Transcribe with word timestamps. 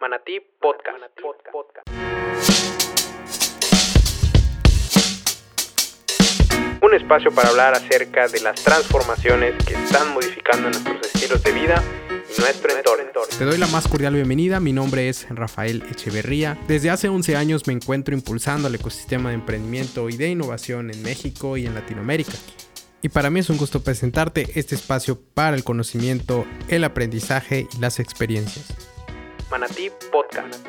Manatí 0.00 0.40
Podcast. 0.58 0.96
Un 6.82 6.94
espacio 6.94 7.30
para 7.32 7.50
hablar 7.50 7.74
acerca 7.74 8.26
de 8.28 8.40
las 8.40 8.64
transformaciones 8.64 9.62
que 9.62 9.74
están 9.74 10.14
modificando 10.14 10.70
nuestros 10.70 11.02
estilos 11.02 11.42
de 11.42 11.52
vida 11.52 11.82
y 12.34 12.40
nuestro 12.40 12.72
entorno. 12.72 13.26
Te 13.38 13.44
doy 13.44 13.58
la 13.58 13.66
más 13.66 13.86
cordial 13.88 14.14
bienvenida, 14.14 14.58
mi 14.58 14.72
nombre 14.72 15.10
es 15.10 15.28
Rafael 15.28 15.82
Echeverría. 15.90 16.56
Desde 16.66 16.88
hace 16.88 17.10
11 17.10 17.36
años 17.36 17.66
me 17.66 17.74
encuentro 17.74 18.14
impulsando 18.14 18.68
el 18.68 18.76
ecosistema 18.76 19.28
de 19.28 19.34
emprendimiento 19.34 20.08
y 20.08 20.16
de 20.16 20.28
innovación 20.28 20.90
en 20.90 21.02
México 21.02 21.58
y 21.58 21.66
en 21.66 21.74
Latinoamérica. 21.74 22.32
Y 23.02 23.10
para 23.10 23.28
mí 23.28 23.40
es 23.40 23.50
un 23.50 23.58
gusto 23.58 23.82
presentarte 23.82 24.46
este 24.54 24.76
espacio 24.76 25.20
para 25.34 25.56
el 25.56 25.64
conocimiento, 25.64 26.46
el 26.68 26.84
aprendizaje 26.84 27.66
y 27.70 27.80
las 27.80 27.98
experiencias. 27.98 28.89
Manatí 29.50 29.90
Podcast. 30.12 30.64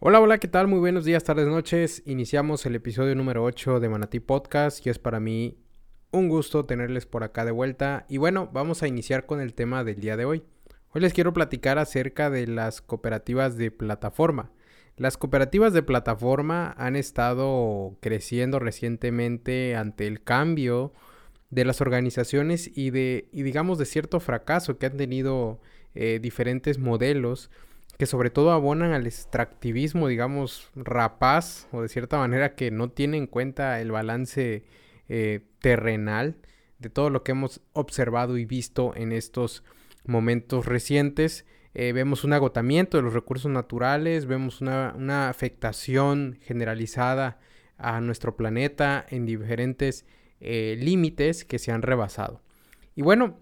Hola, 0.00 0.20
hola, 0.20 0.38
¿qué 0.38 0.48
tal? 0.48 0.66
Muy 0.66 0.80
buenos 0.80 1.04
días, 1.04 1.22
tardes, 1.22 1.46
noches. 1.46 2.02
Iniciamos 2.04 2.66
el 2.66 2.74
episodio 2.74 3.14
número 3.14 3.44
8 3.44 3.78
de 3.78 3.88
Manatí 3.88 4.18
Podcast 4.18 4.84
y 4.84 4.90
es 4.90 4.98
para 4.98 5.20
mí 5.20 5.56
un 6.10 6.28
gusto 6.28 6.64
tenerles 6.64 7.06
por 7.06 7.22
acá 7.22 7.44
de 7.44 7.52
vuelta. 7.52 8.06
Y 8.08 8.16
bueno, 8.16 8.50
vamos 8.52 8.82
a 8.82 8.88
iniciar 8.88 9.24
con 9.24 9.40
el 9.40 9.54
tema 9.54 9.84
del 9.84 10.00
día 10.00 10.16
de 10.16 10.24
hoy. 10.24 10.44
Hoy 10.96 11.00
les 11.00 11.12
quiero 11.12 11.32
platicar 11.32 11.78
acerca 11.78 12.30
de 12.30 12.46
las 12.46 12.80
cooperativas 12.80 13.56
de 13.56 13.72
plataforma. 13.72 14.52
Las 14.96 15.16
cooperativas 15.16 15.72
de 15.72 15.82
plataforma 15.82 16.72
han 16.78 16.94
estado 16.94 17.96
creciendo 18.00 18.60
recientemente 18.60 19.74
ante 19.74 20.06
el 20.06 20.22
cambio 20.22 20.92
de 21.50 21.64
las 21.64 21.80
organizaciones 21.80 22.70
y 22.72 22.90
de, 22.90 23.26
y 23.32 23.42
digamos, 23.42 23.78
de 23.78 23.86
cierto 23.86 24.20
fracaso 24.20 24.78
que 24.78 24.86
han 24.86 24.96
tenido 24.96 25.60
eh, 25.96 26.20
diferentes 26.22 26.78
modelos 26.78 27.50
que 27.98 28.06
sobre 28.06 28.30
todo 28.30 28.52
abonan 28.52 28.92
al 28.92 29.08
extractivismo, 29.08 30.06
digamos, 30.06 30.70
rapaz 30.76 31.66
o 31.72 31.82
de 31.82 31.88
cierta 31.88 32.18
manera 32.18 32.54
que 32.54 32.70
no 32.70 32.88
tiene 32.90 33.16
en 33.16 33.26
cuenta 33.26 33.80
el 33.80 33.90
balance 33.90 34.62
eh, 35.08 35.40
terrenal 35.58 36.36
de 36.78 36.88
todo 36.88 37.10
lo 37.10 37.24
que 37.24 37.32
hemos 37.32 37.62
observado 37.72 38.38
y 38.38 38.44
visto 38.44 38.92
en 38.94 39.10
estos 39.10 39.64
momentos 40.04 40.66
recientes. 40.66 41.46
Eh, 41.74 41.92
vemos 41.92 42.24
un 42.24 42.32
agotamiento 42.32 42.96
de 42.96 43.02
los 43.02 43.14
recursos 43.14 43.50
naturales, 43.50 44.26
vemos 44.26 44.60
una, 44.60 45.28
afectación 45.28 46.38
generalizada 46.42 47.38
a 47.78 48.00
nuestro 48.00 48.36
planeta 48.36 49.04
en 49.08 49.26
diferentes 49.26 50.06
eh, 50.40 50.76
límites 50.80 51.44
que 51.44 51.58
se 51.58 51.72
han 51.72 51.82
rebasado. 51.82 52.42
Y 52.94 53.02
bueno, 53.02 53.38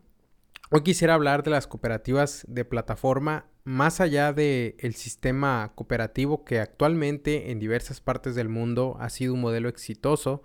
hoy 0.71 0.83
quisiera 0.83 1.15
hablar 1.15 1.43
de 1.43 1.51
las 1.51 1.67
cooperativas 1.67 2.47
de 2.49 2.65
plataforma 2.65 3.47
más 3.65 4.01
allá 4.01 4.33
del 4.33 4.75
el 4.79 4.95
sistema 4.95 5.73
cooperativo 5.75 6.45
que 6.45 6.59
actualmente 6.59 7.51
en 7.51 7.61
diversas 7.61 8.01
partes 8.01 8.35
del 8.35 8.49
mundo 8.49 8.97
ha 8.99 9.09
sido 9.11 9.35
un 9.35 9.41
modelo 9.41 9.69
exitoso 9.69 10.43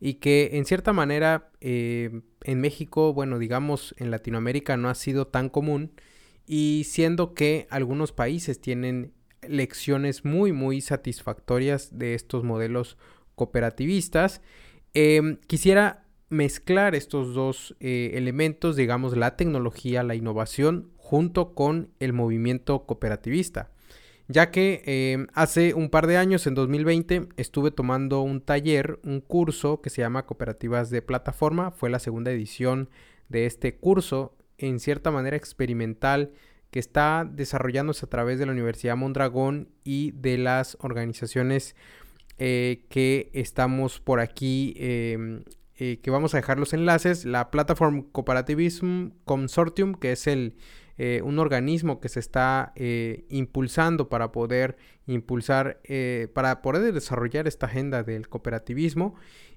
y 0.00 0.14
que 0.14 0.50
en 0.52 0.64
cierta 0.64 0.92
manera 0.92 1.50
eh, 1.60 2.22
en 2.44 2.60
México, 2.60 3.12
bueno, 3.12 3.38
digamos 3.38 3.94
en 3.98 4.10
Latinoamérica 4.10 4.76
no 4.76 4.88
ha 4.88 4.94
sido 4.94 5.26
tan 5.26 5.48
común 5.48 5.92
y 6.46 6.84
siendo 6.86 7.34
que 7.34 7.66
algunos 7.70 8.12
países 8.12 8.60
tienen 8.60 9.12
lecciones 9.42 10.24
muy 10.24 10.52
muy 10.52 10.80
satisfactorias 10.80 11.98
de 11.98 12.14
estos 12.14 12.44
modelos 12.44 12.96
cooperativistas, 13.34 14.40
em, 14.94 15.38
quisiera 15.46 16.04
mezclar 16.28 16.94
estos 16.94 17.34
dos 17.34 17.76
eh, 17.80 18.12
elementos, 18.14 18.76
digamos 18.76 19.16
la 19.16 19.36
tecnología, 19.36 20.02
la 20.02 20.14
innovación, 20.14 20.90
junto 20.96 21.54
con 21.54 21.90
el 22.00 22.12
movimiento 22.12 22.86
cooperativista 22.86 23.70
ya 24.28 24.50
que 24.50 24.82
em, 24.86 25.28
hace 25.34 25.74
un 25.74 25.88
par 25.88 26.06
de 26.06 26.16
años, 26.16 26.46
en 26.46 26.54
2020, 26.54 27.28
estuve 27.36 27.70
tomando 27.70 28.22
un 28.22 28.40
taller, 28.40 28.98
un 29.04 29.20
curso 29.20 29.80
que 29.80 29.90
se 29.90 30.02
llama 30.02 30.26
Cooperativas 30.26 30.90
de 30.90 31.02
Plataforma, 31.02 31.70
fue 31.70 31.90
la 31.90 32.00
segunda 32.00 32.32
edición 32.32 32.88
de 33.28 33.46
este 33.46 33.76
curso, 33.76 34.36
en 34.58 34.80
cierta 34.80 35.10
manera 35.10 35.36
experimental, 35.36 36.32
que 36.70 36.80
está 36.80 37.28
desarrollándose 37.30 38.06
a 38.06 38.08
través 38.08 38.38
de 38.38 38.46
la 38.46 38.52
Universidad 38.52 38.96
Mondragón 38.96 39.68
y 39.84 40.10
de 40.12 40.38
las 40.38 40.76
organizaciones 40.80 41.76
eh, 42.38 42.84
que 42.88 43.30
estamos 43.32 44.00
por 44.00 44.20
aquí, 44.20 44.74
em, 44.76 45.44
eh, 45.76 46.00
que 46.02 46.10
vamos 46.10 46.34
a 46.34 46.38
dejar 46.38 46.58
los 46.58 46.72
enlaces, 46.72 47.24
la 47.24 47.50
Platform 47.50 48.02
Cooperativism 48.10 49.10
Consortium, 49.24 49.94
que 49.94 50.12
es 50.12 50.26
el 50.26 50.56
eh, 50.98 51.20
un 51.22 51.38
organismo 51.38 52.00
que 52.00 52.08
se 52.08 52.20
está 52.20 52.72
eh, 52.74 53.26
impulsando 53.28 54.08
para 54.08 54.32
poder 54.32 54.78
impulsar, 55.06 55.78
eh, 55.84 56.28
para 56.32 56.62
poder 56.62 56.92
desarrollar 56.94 57.46
esta 57.46 57.66
agenda 57.66 58.02
del 58.02 58.28
cooperativismo. 58.28 59.14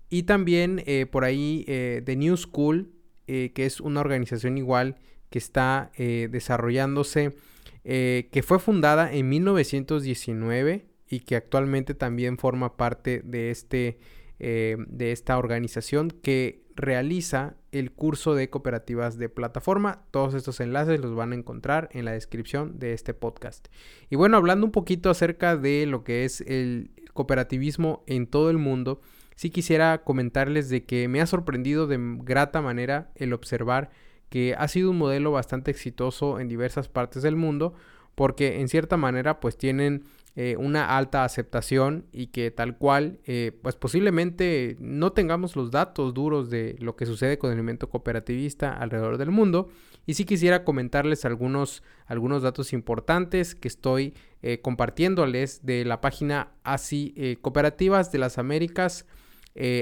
Y 0.09 0.23
también 0.23 0.83
por 1.11 1.23
ahí 1.23 1.65
The 1.67 2.15
New 2.15 2.35
School, 2.35 2.91
que 3.27 3.51
es 3.55 3.79
una 3.79 3.99
organización 3.99 4.57
igual 4.57 4.95
que 5.29 5.37
está 5.37 5.91
desarrollándose, 5.97 7.35
que 7.83 8.43
fue 8.43 8.57
fundada 8.57 9.13
en 9.13 9.29
1919 9.29 10.87
y 11.07 11.19
que 11.19 11.35
actualmente 11.35 11.93
también 11.93 12.39
forma 12.39 12.75
parte 12.75 13.21
de, 13.23 13.51
este, 13.51 13.99
de 14.39 15.11
esta 15.11 15.37
organización 15.37 16.09
que 16.09 16.63
realiza 16.75 17.57
el 17.73 17.91
curso 17.91 18.35
de 18.35 18.49
cooperativas 18.49 19.17
de 19.17 19.27
plataforma. 19.27 20.03
Todos 20.11 20.33
estos 20.33 20.61
enlaces 20.61 21.01
los 21.01 21.13
van 21.13 21.33
a 21.33 21.35
encontrar 21.35 21.89
en 21.91 22.05
la 22.05 22.13
descripción 22.13 22.79
de 22.79 22.93
este 22.93 23.13
podcast. 23.13 23.67
Y 24.09 24.15
bueno, 24.15 24.37
hablando 24.37 24.65
un 24.65 24.71
poquito 24.71 25.09
acerca 25.09 25.57
de 25.57 25.85
lo 25.85 26.03
que 26.03 26.23
es 26.23 26.41
el 26.41 26.91
cooperativismo 27.13 28.03
en 28.07 28.27
todo 28.27 28.49
el 28.49 28.57
mundo, 28.57 29.01
sí 29.35 29.49
quisiera 29.49 30.03
comentarles 30.03 30.69
de 30.69 30.85
que 30.85 31.07
me 31.09 31.19
ha 31.21 31.25
sorprendido 31.25 31.85
de 31.85 31.97
grata 31.99 32.61
manera 32.61 33.11
el 33.15 33.33
observar 33.33 33.89
que 34.29 34.55
ha 34.57 34.67
sido 34.67 34.91
un 34.91 34.97
modelo 34.97 35.31
bastante 35.31 35.71
exitoso 35.71 36.39
en 36.39 36.47
diversas 36.47 36.87
partes 36.87 37.23
del 37.23 37.35
mundo, 37.35 37.73
porque 38.15 38.61
en 38.61 38.67
cierta 38.69 38.95
manera 38.95 39.39
pues 39.39 39.57
tienen 39.57 40.03
eh, 40.35 40.55
una 40.57 40.95
alta 40.97 41.23
aceptación 41.23 42.05
y 42.13 42.27
que 42.27 42.51
tal 42.51 42.77
cual, 42.77 43.19
eh, 43.25 43.51
pues 43.61 43.75
posiblemente 43.75 44.77
no 44.79 45.11
tengamos 45.11 45.55
los 45.55 45.71
datos 45.71 46.13
duros 46.13 46.49
de 46.49 46.77
lo 46.79 46.95
que 46.95 47.05
sucede 47.05 47.37
con 47.37 47.49
el 47.49 47.57
movimiento 47.57 47.89
cooperativista 47.89 48.73
alrededor 48.73 49.17
del 49.17 49.31
mundo. 49.31 49.69
Y 50.05 50.13
sí 50.13 50.25
quisiera 50.25 50.63
comentarles 50.63 51.25
algunos, 51.25 51.83
algunos 52.05 52.41
datos 52.41 52.73
importantes 52.73 53.53
que 53.53 53.67
estoy 53.67 54.13
eh, 54.41 54.61
compartiéndoles 54.61 55.65
de 55.65 55.83
la 55.83 55.99
página 55.99 56.51
ASI 56.63 57.37
Cooperativas 57.41 58.11
de 58.11 58.19
las 58.19 58.37
Américas, 58.37 59.05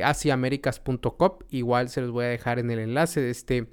asiaméricas.com. 0.03 1.31
Igual 1.49 1.89
se 1.89 2.01
los 2.01 2.11
voy 2.11 2.25
a 2.25 2.29
dejar 2.29 2.57
en 2.57 2.71
el 2.71 2.79
enlace 2.79 3.21
de 3.21 3.29
este 3.29 3.67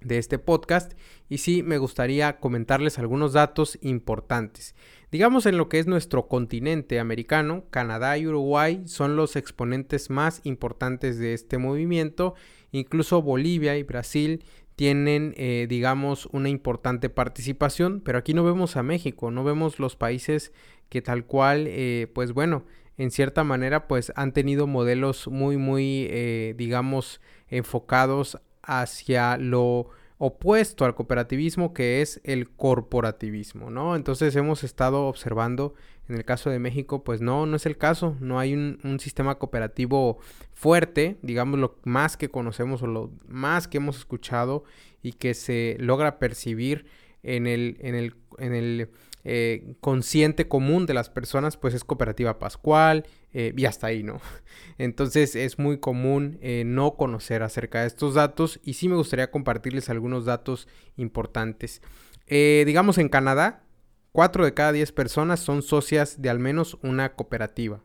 de 0.00 0.18
este 0.18 0.38
podcast 0.38 0.92
y 1.28 1.38
sí 1.38 1.62
me 1.62 1.78
gustaría 1.78 2.38
comentarles 2.38 2.98
algunos 2.98 3.32
datos 3.32 3.78
importantes. 3.82 4.74
Digamos 5.10 5.46
en 5.46 5.56
lo 5.56 5.70
que 5.70 5.78
es 5.78 5.86
nuestro 5.86 6.28
continente 6.28 7.00
americano, 7.00 7.64
Canadá 7.70 8.18
y 8.18 8.26
Uruguay 8.26 8.82
son 8.84 9.16
los 9.16 9.36
exponentes 9.36 10.10
más 10.10 10.42
importantes 10.44 11.18
de 11.18 11.32
este 11.32 11.56
movimiento, 11.56 12.34
incluso 12.72 13.22
Bolivia 13.22 13.78
y 13.78 13.84
Brasil 13.84 14.44
tienen, 14.76 15.32
eh, 15.38 15.66
digamos, 15.68 16.26
una 16.32 16.50
importante 16.50 17.08
participación, 17.08 18.02
pero 18.04 18.18
aquí 18.18 18.34
no 18.34 18.44
vemos 18.44 18.76
a 18.76 18.82
México, 18.82 19.30
no 19.30 19.44
vemos 19.44 19.78
los 19.78 19.96
países 19.96 20.52
que 20.90 21.00
tal 21.00 21.24
cual, 21.24 21.64
eh, 21.68 22.06
pues 22.14 22.32
bueno, 22.32 22.64
en 22.98 23.10
cierta 23.10 23.44
manera, 23.44 23.88
pues 23.88 24.12
han 24.14 24.32
tenido 24.32 24.66
modelos 24.66 25.26
muy, 25.28 25.56
muy, 25.56 26.06
eh, 26.10 26.54
digamos, 26.56 27.20
enfocados 27.48 28.38
hacia 28.62 29.38
lo 29.38 29.88
opuesto 30.18 30.84
al 30.84 30.94
cooperativismo 30.94 31.72
que 31.72 32.02
es 32.02 32.20
el 32.24 32.50
corporativismo, 32.50 33.70
¿no? 33.70 33.94
Entonces 33.94 34.34
hemos 34.34 34.64
estado 34.64 35.06
observando 35.06 35.74
en 36.08 36.16
el 36.16 36.24
caso 36.24 36.50
de 36.50 36.58
México, 36.58 37.04
pues 37.04 37.20
no, 37.20 37.46
no 37.46 37.56
es 37.56 37.66
el 37.66 37.76
caso, 37.76 38.16
no 38.20 38.38
hay 38.38 38.54
un, 38.54 38.98
sistema 38.98 39.36
cooperativo 39.36 40.18
fuerte, 40.54 41.18
digamos 41.22 41.60
lo 41.60 41.78
más 41.84 42.16
que 42.16 42.30
conocemos 42.30 42.82
o 42.82 42.86
lo 42.86 43.12
más 43.28 43.68
que 43.68 43.76
hemos 43.76 43.98
escuchado 43.98 44.64
y 45.02 45.12
que 45.12 45.34
se 45.34 45.76
logra 45.78 46.18
percibir 46.18 46.86
en 47.22 47.46
el, 47.46 47.76
en 47.80 47.94
el, 47.94 48.14
en 48.38 48.54
el 48.54 48.90
eh, 49.24 49.74
consciente 49.80 50.48
común 50.48 50.86
de 50.86 50.94
las 50.94 51.10
personas, 51.10 51.56
pues 51.56 51.74
es 51.74 51.84
cooperativa 51.84 52.38
pascual 52.38 53.04
eh, 53.32 53.52
y 53.56 53.64
hasta 53.66 53.88
ahí, 53.88 54.02
¿no? 54.02 54.20
Entonces 54.78 55.36
es 55.36 55.58
muy 55.58 55.78
común 55.78 56.38
eh, 56.40 56.62
no 56.64 56.96
conocer 56.96 57.42
acerca 57.42 57.82
de 57.82 57.88
estos 57.88 58.14
datos 58.14 58.60
y 58.62 58.74
sí 58.74 58.88
me 58.88 58.96
gustaría 58.96 59.30
compartirles 59.30 59.90
algunos 59.90 60.24
datos 60.24 60.68
importantes. 60.96 61.82
Eh, 62.26 62.64
digamos 62.66 62.98
en 62.98 63.08
Canadá, 63.08 63.64
4 64.12 64.44
de 64.44 64.54
cada 64.54 64.72
10 64.72 64.92
personas 64.92 65.40
son 65.40 65.62
socias 65.62 66.20
de 66.22 66.30
al 66.30 66.38
menos 66.38 66.78
una 66.82 67.14
cooperativa. 67.14 67.82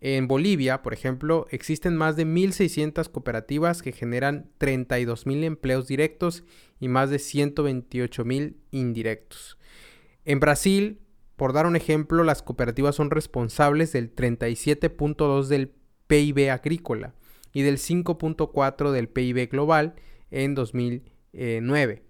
En 0.00 0.28
Bolivia, 0.28 0.82
por 0.82 0.92
ejemplo, 0.92 1.46
existen 1.50 1.96
más 1.96 2.14
de 2.16 2.26
1.600 2.26 3.10
cooperativas 3.10 3.80
que 3.80 3.92
generan 3.92 4.50
32.000 4.60 5.44
empleos 5.44 5.86
directos 5.86 6.44
y 6.78 6.88
más 6.88 7.08
de 7.08 7.16
128.000 7.16 8.54
indirectos. 8.70 9.56
En 10.26 10.40
Brasil, 10.40 11.00
por 11.36 11.52
dar 11.52 11.66
un 11.66 11.76
ejemplo, 11.76 12.24
las 12.24 12.42
cooperativas 12.42 12.94
son 12.94 13.10
responsables 13.10 13.92
del 13.92 14.14
37.2 14.14 15.46
del 15.46 15.72
PIB 16.06 16.50
agrícola 16.50 17.14
y 17.52 17.62
del 17.62 17.78
5.4 17.78 18.90
del 18.92 19.08
PIB 19.08 19.48
global 19.50 19.94
en 20.30 20.54
2009. 20.54 22.02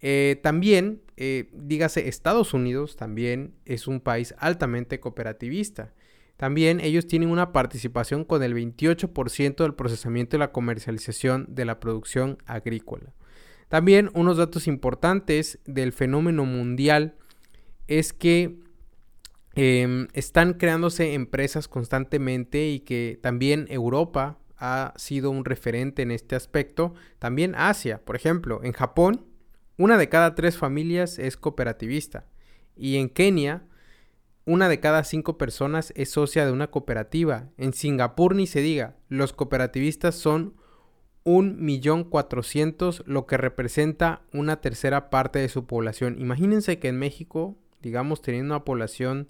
Eh, 0.00 0.40
también, 0.42 1.02
eh, 1.16 1.48
dígase, 1.52 2.08
Estados 2.08 2.54
Unidos 2.54 2.96
también 2.96 3.54
es 3.64 3.86
un 3.86 4.00
país 4.00 4.34
altamente 4.38 4.98
cooperativista. 4.98 5.92
También 6.36 6.80
ellos 6.80 7.06
tienen 7.06 7.30
una 7.30 7.52
participación 7.52 8.24
con 8.24 8.42
el 8.42 8.54
28% 8.54 9.62
del 9.62 9.74
procesamiento 9.74 10.34
y 10.34 10.40
la 10.40 10.50
comercialización 10.50 11.46
de 11.48 11.64
la 11.64 11.78
producción 11.78 12.38
agrícola. 12.46 13.14
También 13.68 14.10
unos 14.14 14.38
datos 14.38 14.66
importantes 14.66 15.60
del 15.66 15.92
fenómeno 15.92 16.44
mundial 16.44 17.14
es 17.86 18.12
que 18.12 18.58
em, 19.54 20.08
están 20.12 20.54
creándose 20.54 21.14
empresas 21.14 21.68
constantemente 21.68 22.68
y 22.68 22.80
que 22.80 23.18
también 23.22 23.66
Europa 23.68 24.38
ha 24.56 24.94
sido 24.96 25.30
un 25.30 25.44
referente 25.44 26.02
en 26.02 26.10
este 26.10 26.36
aspecto. 26.36 26.94
También 27.18 27.54
Asia, 27.56 28.00
por 28.04 28.16
ejemplo, 28.16 28.60
en 28.62 28.72
Japón, 28.72 29.26
una 29.76 29.98
de 29.98 30.08
cada 30.08 30.34
tres 30.34 30.56
familias 30.56 31.18
es 31.18 31.36
cooperativista. 31.36 32.26
Y 32.76 32.96
en 32.96 33.08
Kenia, 33.08 33.64
una 34.44 34.68
de 34.68 34.80
cada 34.80 35.04
cinco 35.04 35.38
personas 35.38 35.92
es 35.96 36.10
socia 36.10 36.46
de 36.46 36.52
una 36.52 36.70
cooperativa. 36.70 37.48
En 37.56 37.72
Singapur 37.72 38.34
ni 38.34 38.46
se 38.46 38.60
diga, 38.60 38.96
los 39.08 39.32
cooperativistas 39.32 40.14
son 40.14 40.54
un 41.24 41.64
millón 41.64 42.04
cuatrocientos, 42.04 43.02
lo 43.06 43.26
que 43.26 43.36
representa 43.36 44.22
una 44.32 44.60
tercera 44.60 45.10
parte 45.10 45.38
de 45.38 45.48
su 45.48 45.66
población. 45.66 46.16
Imagínense 46.18 46.78
que 46.78 46.88
en 46.88 46.98
México, 46.98 47.56
digamos, 47.82 48.22
teniendo 48.22 48.54
una 48.54 48.64
población 48.64 49.28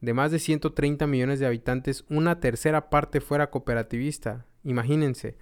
de 0.00 0.14
más 0.14 0.30
de 0.30 0.38
130 0.38 1.06
millones 1.06 1.40
de 1.40 1.46
habitantes, 1.46 2.04
una 2.08 2.40
tercera 2.40 2.90
parte 2.90 3.20
fuera 3.20 3.50
cooperativista. 3.50 4.46
Imagínense. 4.64 5.36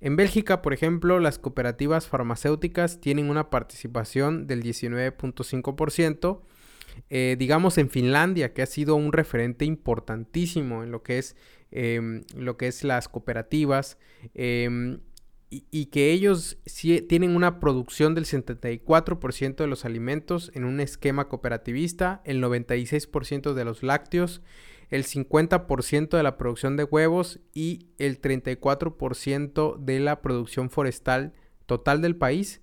En 0.00 0.16
Bélgica, 0.16 0.62
por 0.62 0.72
ejemplo, 0.72 1.18
las 1.18 1.38
cooperativas 1.38 2.06
farmacéuticas 2.06 3.00
tienen 3.00 3.30
una 3.30 3.50
participación 3.50 4.46
del 4.46 4.62
19.5%. 4.62 6.42
Eh, 7.10 7.36
digamos 7.38 7.78
en 7.78 7.90
Finlandia, 7.90 8.52
que 8.52 8.62
ha 8.62 8.66
sido 8.66 8.96
un 8.96 9.12
referente 9.12 9.64
importantísimo 9.64 10.82
en 10.82 10.90
lo 10.90 11.02
que 11.02 11.18
es, 11.18 11.36
em, 11.70 12.24
lo 12.36 12.56
que 12.56 12.68
es 12.68 12.84
las 12.84 13.08
cooperativas, 13.08 13.98
em, 14.34 15.00
y, 15.50 15.86
que 15.86 16.12
ellos 16.12 16.58
tienen 17.08 17.34
una 17.34 17.58
producción 17.58 18.14
del 18.14 18.26
74% 18.26 19.56
de 19.56 19.66
los 19.66 19.86
alimentos 19.86 20.50
en 20.54 20.64
un 20.64 20.80
esquema 20.80 21.28
cooperativista, 21.28 22.20
el 22.24 22.42
96% 22.42 23.54
de 23.54 23.64
los 23.64 23.82
lácteos, 23.82 24.42
el 24.90 25.04
50% 25.04 26.16
de 26.16 26.22
la 26.22 26.36
producción 26.36 26.76
de 26.76 26.84
huevos 26.84 27.40
y 27.54 27.86
el 27.98 28.20
34% 28.20 29.78
de 29.78 30.00
la 30.00 30.20
producción 30.20 30.68
forestal 30.68 31.32
total 31.64 32.02
del 32.02 32.16
país. 32.16 32.60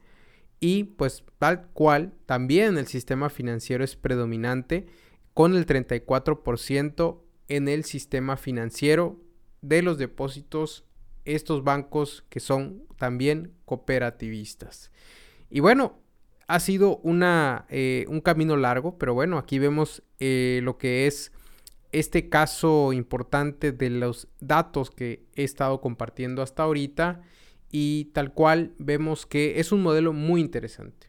Y 0.60 0.84
pues 0.84 1.24
tal 1.40 1.68
cual, 1.74 2.14
también 2.26 2.78
el 2.78 2.88
sistema 2.88 3.30
financiero 3.30 3.84
es 3.84 3.96
predominante 3.96 4.86
con 5.34 5.56
el 5.56 5.66
34% 5.66 7.22
en 7.48 7.68
el 7.68 7.84
sistema 7.84 8.38
financiero 8.38 9.20
de 9.62 9.82
los 9.82 9.98
depósitos, 9.98 10.86
estos 11.26 11.64
bancos 11.64 12.24
que 12.30 12.40
son 12.40 12.84
también 12.98 13.54
cooperativistas. 13.66 14.92
Y 15.50 15.60
bueno, 15.60 16.00
ha 16.48 16.60
sido 16.60 16.98
una, 16.98 17.66
eh, 17.70 18.06
un 18.08 18.22
camino 18.22 18.56
largo, 18.56 18.98
pero 18.98 19.14
bueno, 19.14 19.38
aquí 19.38 19.60
vemos 19.60 20.04
eh, 20.20 20.60
lo 20.64 20.78
que 20.78 21.08
es 21.08 21.32
este 21.92 22.30
caso 22.30 22.94
importante 22.94 23.72
de 23.72 23.90
los 23.90 24.28
datos 24.40 24.92
que 24.92 25.26
he 25.36 25.44
estado 25.44 25.82
compartiendo 25.82 26.42
hasta 26.42 26.64
ahorita 26.64 27.22
y 27.72 28.06
tal 28.14 28.34
cual 28.34 28.74
vemos 28.78 29.26
que 29.26 29.60
es 29.60 29.72
un 29.72 29.82
modelo 29.82 30.14
muy 30.14 30.42
interesante. 30.42 31.08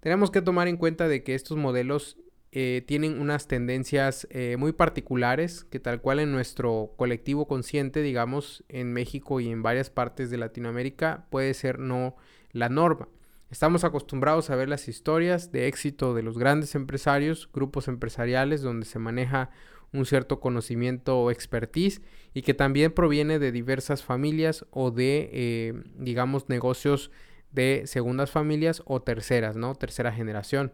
Tenemos 0.00 0.30
que 0.30 0.42
tomar 0.42 0.68
en 0.68 0.76
cuenta 0.76 1.08
de 1.08 1.22
que 1.22 1.34
estos 1.34 1.56
modelos 1.56 2.16
eh, 2.50 2.82
tienen 2.86 3.20
unas 3.20 3.46
tendencias 3.46 4.26
eh, 4.30 4.56
muy 4.58 4.72
particulares 4.72 5.64
que 5.64 5.80
tal 5.80 6.00
cual 6.00 6.18
en 6.18 6.32
nuestro 6.32 6.94
colectivo 6.96 7.46
consciente, 7.46 8.00
digamos, 8.00 8.64
en 8.68 8.92
México 8.92 9.40
y 9.40 9.50
en 9.50 9.62
varias 9.62 9.90
partes 9.90 10.30
de 10.30 10.38
Latinoamérica 10.38 11.26
puede 11.30 11.52
ser 11.52 11.78
no 11.78 12.16
la 12.52 12.68
norma. 12.68 13.08
Estamos 13.50 13.84
acostumbrados 13.84 14.50
a 14.50 14.56
ver 14.56 14.68
las 14.68 14.88
historias 14.88 15.52
de 15.52 15.68
éxito 15.68 16.14
de 16.14 16.22
los 16.22 16.38
grandes 16.38 16.74
empresarios, 16.74 17.50
grupos 17.52 17.88
empresariales 17.88 18.62
donde 18.62 18.86
se 18.86 18.98
maneja 18.98 19.50
un 19.92 20.06
cierto 20.06 20.40
conocimiento 20.40 21.18
o 21.18 21.30
expertise 21.30 22.02
y 22.34 22.42
que 22.42 22.54
también 22.54 22.92
proviene 22.92 23.38
de 23.38 23.52
diversas 23.52 24.02
familias 24.02 24.66
o 24.70 24.90
de, 24.90 25.30
eh, 25.32 25.82
digamos, 25.96 26.48
negocios 26.48 27.10
de 27.52 27.82
segundas 27.86 28.30
familias 28.30 28.82
o 28.84 29.00
terceras, 29.00 29.56
¿no? 29.56 29.74
Tercera 29.74 30.12
generación. 30.12 30.72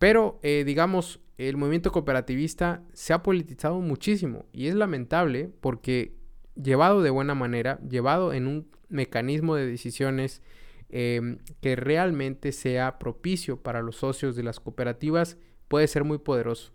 Pero, 0.00 0.40
eh, 0.42 0.64
digamos, 0.64 1.20
el 1.36 1.58
movimiento 1.58 1.92
cooperativista 1.92 2.82
se 2.94 3.12
ha 3.12 3.22
politizado 3.22 3.80
muchísimo 3.80 4.46
y 4.50 4.68
es 4.68 4.74
lamentable 4.74 5.50
porque 5.60 6.16
llevado 6.54 7.02
de 7.02 7.10
buena 7.10 7.34
manera, 7.34 7.78
llevado 7.86 8.32
en 8.32 8.46
un 8.46 8.70
mecanismo 8.88 9.56
de 9.56 9.66
decisiones 9.66 10.40
em, 10.88 11.36
que 11.60 11.76
realmente 11.76 12.52
sea 12.52 12.98
propicio 12.98 13.62
para 13.62 13.82
los 13.82 13.96
socios 13.96 14.36
de 14.36 14.42
las 14.42 14.58
cooperativas, 14.58 15.36
puede 15.68 15.86
ser 15.86 16.04
muy 16.04 16.16
poderoso. 16.16 16.72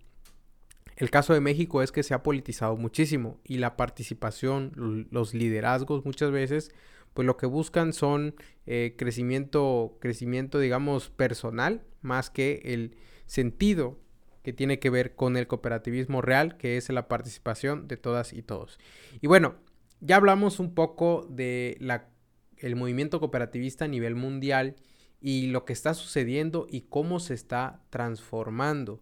El 0.96 1.10
caso 1.10 1.34
de 1.34 1.42
México 1.42 1.82
es 1.82 1.92
que 1.92 2.04
se 2.04 2.14
ha 2.14 2.22
politizado 2.22 2.78
muchísimo 2.78 3.40
y 3.44 3.58
la 3.58 3.76
participación, 3.76 5.08
los 5.10 5.34
liderazgos 5.34 6.06
muchas 6.06 6.30
veces, 6.30 6.72
pues 7.16 7.26
lo 7.26 7.38
que 7.38 7.48
buscan 7.48 7.92
son 7.92 8.36
eh, 8.68 8.94
crecimiento, 8.96 9.98
crecimiento, 10.00 10.60
digamos, 10.60 11.10
personal, 11.10 11.82
más 12.02 12.30
que 12.30 12.62
el 12.66 12.96
sentido 13.26 14.00
que 14.44 14.54
tiene 14.54 14.80
que 14.80 14.90
ver 14.90 15.16
con 15.16 15.38
el 15.38 15.48
cooperativismo 15.48 16.22
real, 16.22 16.58
que 16.58 16.78
es 16.78 16.90
la 16.90 17.08
participación 17.08 17.88
de 17.88 17.98
todas 17.98 18.32
y 18.32 18.44
todos. 18.44 18.80
Y 19.20 19.28
bueno, 19.28 19.56
ya 20.02 20.18
hablamos 20.18 20.60
un 20.60 20.76
poco 20.76 21.26
de 21.30 21.78
la, 21.80 22.10
el 22.58 22.76
movimiento 22.76 23.20
cooperativista 23.20 23.86
a 23.86 23.88
nivel 23.88 24.16
mundial 24.16 24.76
y 25.20 25.48
lo 25.48 25.66
que 25.66 25.74
está 25.74 25.96
sucediendo 25.96 26.68
y 26.70 26.82
cómo 26.82 27.20
se 27.20 27.34
está 27.34 27.82
transformando. 27.90 29.02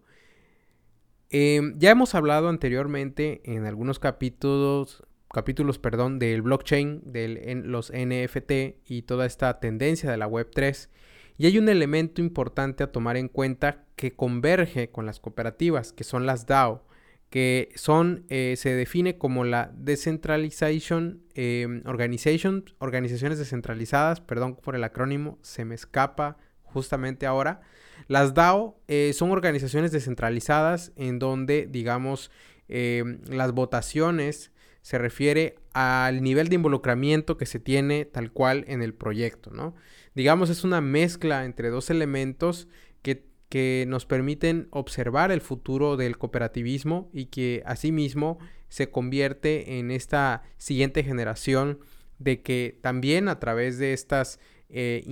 Em, 1.28 1.78
ya 1.78 1.90
hemos 1.90 2.14
hablado 2.14 2.48
anteriormente 2.48 3.42
en 3.44 3.66
algunos 3.66 3.98
capítulos, 3.98 5.02
capítulos 5.30 5.78
perdón, 5.78 6.18
del 6.18 6.40
blockchain, 6.40 7.02
de 7.04 7.60
los 7.64 7.92
NFT 7.92 8.80
y 8.86 9.02
toda 9.02 9.26
esta 9.26 9.60
tendencia 9.60 10.10
de 10.10 10.16
la 10.16 10.28
Web3. 10.28 10.88
Y 11.36 11.46
hay 11.46 11.58
un 11.58 11.68
elemento 11.68 12.22
importante 12.22 12.82
a 12.82 12.92
tomar 12.92 13.16
en 13.18 13.28
cuenta 13.28 13.83
que 13.96 14.14
converge 14.14 14.90
con 14.90 15.06
las 15.06 15.20
cooperativas, 15.20 15.92
que 15.92 16.04
son 16.04 16.26
las 16.26 16.46
DAO, 16.46 16.86
que 17.30 17.70
son, 17.74 18.26
eh, 18.28 18.54
se 18.56 18.74
define 18.74 19.18
como 19.18 19.44
la 19.44 19.72
Decentralization 19.76 21.22
em, 21.34 21.82
Organization, 21.84 22.64
organizaciones 22.78 23.38
descentralizadas, 23.38 24.20
perdón 24.20 24.56
por 24.56 24.76
el 24.76 24.84
acrónimo, 24.84 25.38
se 25.42 25.64
me 25.64 25.74
escapa 25.74 26.36
justamente 26.62 27.26
ahora. 27.26 27.60
Las 28.08 28.34
DAO 28.34 28.78
eh, 28.88 29.12
son 29.14 29.30
organizaciones 29.30 29.90
descentralizadas 29.92 30.92
en 30.96 31.18
donde, 31.18 31.66
digamos, 31.68 32.30
em, 32.68 33.20
las 33.28 33.52
votaciones 33.52 34.52
se 34.82 34.98
refiere 34.98 35.56
al 35.72 36.22
nivel 36.22 36.48
de 36.48 36.56
involucramiento 36.56 37.36
que 37.36 37.46
se 37.46 37.58
tiene 37.58 38.04
tal 38.04 38.30
cual 38.30 38.64
en 38.68 38.82
el 38.82 38.92
proyecto, 38.92 39.50
¿no? 39.50 39.74
Digamos, 40.14 40.50
es 40.50 40.62
una 40.62 40.80
mezcla 40.80 41.46
entre 41.46 41.70
dos 41.70 41.88
elementos 41.90 42.68
que, 43.02 43.24
que 43.54 43.84
nos 43.86 44.04
permiten 44.04 44.66
observar 44.72 45.30
el 45.30 45.40
futuro 45.40 45.96
del 45.96 46.18
cooperativismo 46.18 47.08
y 47.12 47.26
que 47.26 47.62
asimismo 47.66 48.40
se 48.68 48.90
convierte 48.90 49.78
en 49.78 49.92
esta 49.92 50.42
siguiente 50.56 51.04
generación 51.04 51.78
de 52.18 52.42
que 52.42 52.80
también 52.82 53.28
a 53.28 53.38
través 53.38 53.78
de 53.78 53.92
estas 53.92 54.40
eh, 54.70 55.04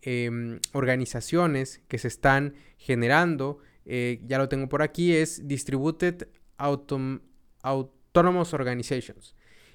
em, 0.00 0.60
organizaciones 0.72 1.82
que 1.88 1.98
se 1.98 2.08
están 2.08 2.54
generando, 2.78 3.58
eh, 3.84 4.22
ya 4.26 4.38
lo 4.38 4.48
tengo 4.48 4.70
por 4.70 4.80
aquí, 4.80 5.14
es 5.14 5.46
Distributed 5.46 6.26
Autonomous 6.56 8.54
Organizations. 8.54 9.34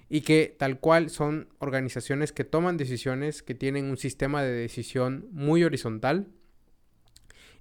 Y 0.09 0.21
que 0.21 0.55
tal 0.57 0.79
cual 0.79 1.11
son 1.11 1.47
organizaciones 1.59 2.31
que 2.31 2.43
toman 2.43 2.77
decisiones, 2.77 3.43
que 3.43 3.53
tienen 3.53 3.85
un 3.85 3.97
sistema 3.97 4.41
de 4.41 4.51
decisión 4.51 5.27
muy 5.29 5.63
horizontal 5.63 6.31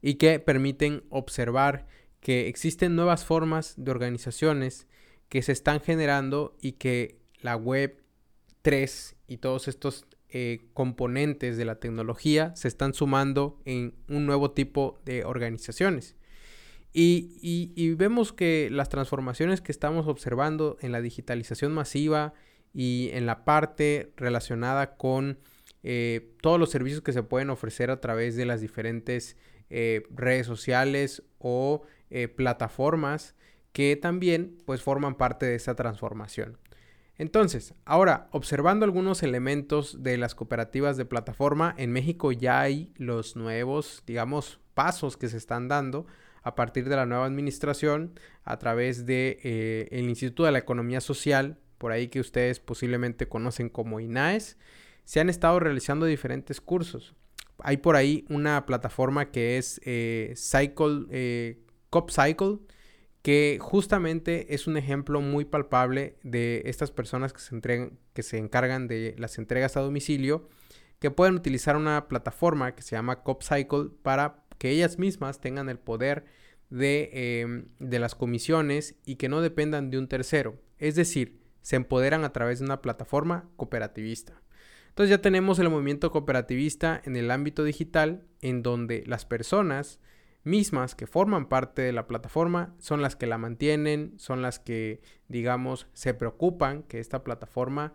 y 0.06 0.16
que 0.16 0.38
permiten 0.38 1.02
observar 1.08 1.86
que 2.20 2.46
existen 2.46 2.94
nuevas 2.94 3.24
formas 3.24 3.72
de 3.78 3.90
organizaciones 3.90 4.86
que 5.30 5.40
se 5.40 5.52
están 5.52 5.80
generando 5.80 6.58
y 6.60 6.72
que 6.72 7.16
la 7.40 7.56
web 7.56 8.02
3 8.60 9.16
y 9.28 9.38
todos 9.38 9.66
estos 9.66 10.04
eh, 10.28 10.66
componentes 10.74 11.56
de 11.56 11.64
la 11.64 11.80
tecnología 11.80 12.54
se 12.54 12.68
están 12.68 12.92
sumando 12.92 13.58
en 13.64 13.94
un 14.06 14.26
nuevo 14.26 14.50
tipo 14.50 15.00
de 15.06 15.24
organizaciones. 15.24 16.16
Y, 16.92 17.94
vemos 17.94 18.34
que 18.34 18.68
las 18.70 18.90
transformaciones 18.90 19.62
que 19.62 19.72
estamos 19.72 20.06
observando 20.06 20.76
en 20.82 20.92
la 20.92 21.00
digitalización 21.00 21.72
masiva 21.72 22.34
y 22.74 23.08
en 23.14 23.24
la 23.24 23.46
parte 23.46 24.12
relacionada 24.16 24.96
con 24.96 25.38
eh, 25.82 26.34
todos 26.42 26.60
los 26.60 26.70
servicios 26.70 27.00
que 27.00 27.14
se 27.14 27.22
pueden 27.22 27.48
ofrecer 27.48 27.90
a 27.90 28.02
través 28.02 28.36
de 28.36 28.44
las 28.44 28.60
diferentes 28.60 29.38
eh, 29.70 30.02
redes 30.10 30.46
sociales 30.46 31.22
o 31.38 31.82
plataformas 32.36 33.34
que 33.72 33.96
también 33.96 34.56
pues 34.66 34.82
forman 34.82 35.16
parte 35.16 35.46
de 35.46 35.56
esta 35.56 35.74
transformación. 35.74 36.58
Entonces, 37.16 37.74
ahora, 37.84 38.28
observando 38.32 38.84
algunos 38.84 39.22
elementos 39.22 40.02
de 40.02 40.16
las 40.16 40.34
cooperativas 40.34 40.96
de 40.96 41.04
plataforma, 41.04 41.74
en 41.78 41.92
México 41.92 42.32
ya 42.32 42.60
hay 42.60 42.92
los 42.96 43.36
nuevos, 43.36 44.02
digamos, 44.06 44.60
pasos 44.74 45.16
que 45.16 45.28
se 45.28 45.36
están 45.36 45.68
dando 45.68 46.06
a 46.42 46.54
partir 46.54 46.88
de 46.88 46.96
la 46.96 47.06
nueva 47.06 47.26
administración 47.26 48.18
a 48.42 48.58
través 48.58 49.06
de 49.06 49.38
eh, 49.44 49.88
el 49.92 50.08
Instituto 50.08 50.44
de 50.44 50.52
la 50.52 50.58
Economía 50.58 51.00
Social, 51.00 51.58
por 51.78 51.92
ahí 51.92 52.08
que 52.08 52.20
ustedes 52.20 52.58
posiblemente 52.58 53.28
conocen 53.28 53.68
como 53.68 54.00
INAES, 54.00 54.58
se 55.04 55.20
han 55.20 55.30
estado 55.30 55.60
realizando 55.60 56.06
diferentes 56.06 56.60
cursos. 56.60 57.14
Hay 57.58 57.78
por 57.78 57.96
ahí 57.96 58.24
una 58.28 58.66
plataforma 58.66 59.30
que 59.30 59.58
es 59.58 59.80
eh, 59.84 60.34
Cycle, 60.36 61.06
eh, 61.10 61.58
CopCycle, 61.90 62.58
que 63.22 63.58
justamente 63.60 64.54
es 64.54 64.66
un 64.66 64.76
ejemplo 64.76 65.20
muy 65.20 65.44
palpable 65.44 66.16
de 66.22 66.62
estas 66.66 66.90
personas 66.90 67.32
que 67.32 67.40
se, 67.40 67.54
entregan, 67.54 67.98
que 68.12 68.22
se 68.22 68.36
encargan 68.38 68.86
de 68.86 69.14
las 69.18 69.38
entregas 69.38 69.76
a 69.76 69.80
domicilio, 69.80 70.48
que 70.98 71.10
pueden 71.10 71.34
utilizar 71.34 71.76
una 71.76 72.08
plataforma 72.08 72.74
que 72.74 72.82
se 72.82 72.96
llama 72.96 73.22
CopCycle 73.22 73.90
para 74.02 74.44
que 74.58 74.70
ellas 74.70 74.98
mismas 74.98 75.40
tengan 75.40 75.68
el 75.68 75.78
poder 75.78 76.24
de, 76.70 77.40
em, 77.40 77.68
de 77.78 77.98
las 77.98 78.14
comisiones 78.14 78.96
y 79.06 79.16
que 79.16 79.28
no 79.28 79.40
dependan 79.40 79.90
de 79.90 79.98
un 79.98 80.08
tercero. 80.08 80.60
Es 80.78 80.94
decir, 80.94 81.40
se 81.62 81.76
empoderan 81.76 82.24
a 82.24 82.32
través 82.32 82.58
de 82.58 82.66
una 82.66 82.82
plataforma 82.82 83.48
cooperativista. 83.56 84.42
Entonces 84.94 85.10
ya 85.10 85.20
tenemos 85.20 85.58
el 85.58 85.70
movimiento 85.70 86.12
cooperativista 86.12 87.02
en 87.04 87.16
el 87.16 87.32
ámbito 87.32 87.64
digital, 87.64 88.28
en 88.42 88.62
donde 88.62 89.02
las 89.08 89.24
personas 89.24 89.98
mismas 90.44 90.94
que 90.94 91.08
forman 91.08 91.48
parte 91.48 91.82
de 91.82 91.90
la 91.90 92.06
plataforma 92.06 92.76
son 92.78 93.02
las 93.02 93.16
que 93.16 93.26
la 93.26 93.36
mantienen, 93.36 94.14
son 94.18 94.40
las 94.40 94.60
que, 94.60 95.02
digamos, 95.26 95.88
se 95.94 96.14
preocupan 96.14 96.84
que 96.84 97.00
esta 97.00 97.24
plataforma 97.24 97.92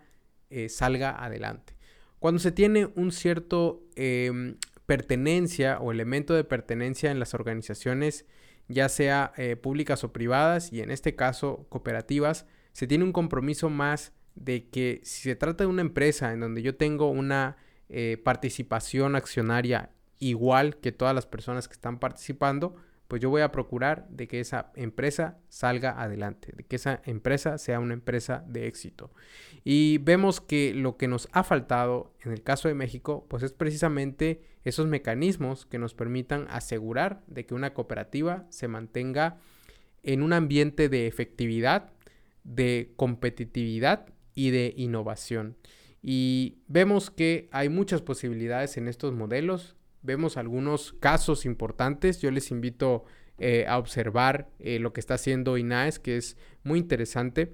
eh, 0.50 0.68
salga 0.68 1.12
adelante. 1.24 1.78
Cuando 2.20 2.40
se 2.40 2.52
tiene 2.52 2.92
un 2.96 3.14
cierto 3.14 3.88
em, 3.96 4.58
pertenencia 4.86 5.80
o 5.80 5.94
elemento 5.94 6.34
de 6.34 6.44
pertenencia 6.44 7.12
en 7.12 7.20
las 7.20 7.34
organizaciones, 7.34 8.26
ya 8.68 8.90
sea 8.90 9.32
eh, 9.38 9.56
públicas 9.56 10.04
o 10.04 10.12
privadas, 10.12 10.74
y 10.74 10.82
en 10.82 10.92
este 10.92 11.16
caso 11.16 11.66
cooperativas, 11.70 12.46
se 12.74 12.88
tiene 12.88 13.06
un 13.06 13.14
compromiso 13.14 13.70
más 13.70 14.12
de 14.40 14.70
que 14.70 15.02
si 15.04 15.24
se 15.24 15.36
trata 15.36 15.66
de 15.66 15.70
una 15.70 15.82
empresa 15.82 16.32
en 16.34 16.40
donde 16.40 16.62
yo 16.62 16.76
tengo 16.76 17.10
una 17.10 17.58
eh, 17.90 18.18
participación 18.24 19.16
accionaria 19.16 19.92
igual 20.18 20.78
que 20.78 20.92
todas 20.92 21.14
las 21.14 21.26
personas 21.26 21.68
que 21.68 21.74
están 21.74 22.00
participando, 22.00 22.76
pues 23.08 23.22
yo 23.22 23.30
voy 23.30 23.42
a 23.42 23.52
procurar 23.52 24.08
de 24.10 24.28
que 24.28 24.40
esa 24.40 24.72
empresa 24.76 25.40
salga 25.50 26.02
adelante, 26.02 26.54
de 26.56 26.64
que 26.64 26.76
esa 26.76 27.02
empresa 27.06 27.58
sea 27.58 27.80
una 27.80 27.94
empresa 27.94 28.44
de 28.48 28.68
éxito. 28.68 29.12
Y 29.64 29.98
vemos 30.00 30.40
que 30.40 30.74
lo 30.74 30.96
que 30.96 31.08
nos 31.08 31.28
ha 31.32 31.44
faltado 31.44 32.14
en 32.24 32.32
el 32.32 32.44
caso 32.44 32.68
de 32.68 32.76
México, 32.76 33.26
pues 33.30 33.44
es 33.44 33.52
precisamente 33.52 34.42
esos 34.64 34.88
mecanismos 34.88 35.66
que 35.66 35.80
nos 35.80 35.96
permitan 35.96 36.48
asegurar 36.50 37.24
de 37.28 37.46
que 37.46 37.56
una 37.56 37.74
cooperativa 37.74 38.46
se 38.50 38.68
mantenga 38.68 39.38
en 40.04 40.22
un 40.22 40.32
ambiente 40.32 40.88
de 40.88 41.08
efectividad, 41.08 41.92
de 42.44 42.94
competitividad 42.96 44.14
y 44.36 44.52
de 44.52 44.74
innovación. 44.78 45.58
Y 46.02 46.60
vemos 46.68 47.12
que 47.12 47.50
hay 47.52 47.70
muchas 47.70 48.02
posibilidades 48.02 48.78
en 48.78 48.88
estos 48.88 49.14
modelos 49.14 49.76
vemos 50.02 50.38
algunos 50.38 50.94
casos 50.94 51.46
importantes. 51.46 52.22
Yo 52.22 52.32
les 52.32 52.52
invito 52.52 53.04
eh, 53.38 53.66
a 53.68 53.78
observar 53.78 54.50
eh, 54.60 54.80
lo 54.80 54.94
que 54.94 55.00
está 55.00 55.16
haciendo 55.16 55.58
INAES, 55.58 56.00
que 56.00 56.18
es 56.18 56.38
muy 56.64 56.80
interesante. 56.80 57.54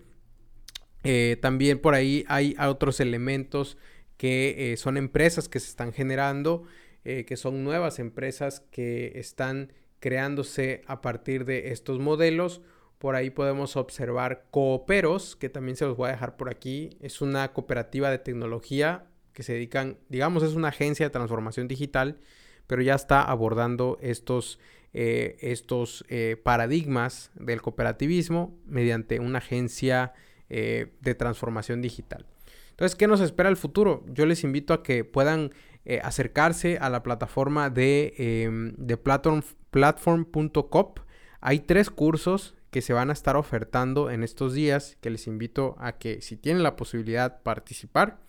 Eh, 1.03 1.38
también 1.41 1.79
por 1.79 1.94
ahí 1.94 2.25
hay 2.27 2.55
otros 2.60 3.00
elementos 3.00 3.77
que 4.17 4.75
son 4.77 4.96
empresas 4.98 5.50
que 5.50 5.60
se 5.60 5.67
están 5.67 5.91
generando, 5.91 6.63
que 7.03 7.36
son 7.36 7.65
nuevas 7.65 8.00
empresas 8.00 8.62
que 8.72 9.12
están 9.20 9.74
creándose 10.00 10.84
a 10.88 11.01
partir 11.01 11.44
de 11.44 11.74
estos 11.74 12.00
modelos. 12.00 12.62
Por 13.05 13.15
ahí 13.15 13.29
podemos 13.29 13.77
observar 13.77 14.47
Cooperos, 14.50 15.35
que 15.35 15.47
también 15.47 15.75
se 15.75 15.85
los 15.85 15.95
voy 15.95 16.09
a 16.09 16.13
dejar 16.13 16.38
por 16.38 16.50
aquí. 16.50 16.97
Es 17.01 17.21
una 17.21 17.53
cooperativa 17.53 18.09
de 18.09 18.17
tecnología 18.17 19.05
que 19.31 19.43
se 19.43 19.53
dedican, 19.53 20.00
digamos, 20.09 20.41
es 20.41 20.55
una 20.55 20.69
agencia 20.69 21.05
de 21.05 21.12
transformación 21.12 21.67
digital, 21.67 22.17
pero 22.65 22.81
ya 22.81 22.95
está 22.95 23.21
abordando 23.21 24.00
estos, 24.01 24.57
eh, 24.91 25.38
estos 25.41 26.03
eh, 26.09 26.41
paradigmas 26.43 27.29
del 27.35 27.62
cooperativismo 27.62 28.57
mediante 28.65 29.19
una 29.19 29.38
agencia 29.38 30.13
eh, 30.50 30.91
de 31.01 31.13
transformación 31.13 31.83
digital. 31.83 32.25
Entonces, 32.71 32.95
¿qué 32.95 33.05
nos 33.05 33.21
espera 33.21 33.50
el 33.50 33.57
futuro? 33.57 34.03
Yo 34.07 34.25
les 34.25 34.43
invito 34.43 34.74
a 34.74 34.81
que 34.81 35.03
puedan 35.03 35.53
acercarse 36.01 36.79
a 36.79 36.89
la 36.89 37.03
plataforma 37.03 37.69
de, 37.69 38.15
em, 38.17 38.74
de 38.77 38.97
platform.cop. 38.97 41.01
Hay 41.39 41.59
tres 41.59 41.91
cursos 41.91 42.55
que 42.75 42.82
se 42.82 42.91
van 42.91 43.10
a 43.10 43.13
estar 43.13 43.38
ofertando 43.38 44.12
en 44.12 44.22
estos 44.22 44.53
días 44.53 44.98
que 45.00 45.10
les 45.10 45.27
invito 45.27 45.77
a 45.79 45.94
que 45.94 46.20
si 46.20 46.36
tienen 46.36 46.62
la 46.62 46.75
posibilidad 46.75 47.41
participar. 47.41 48.20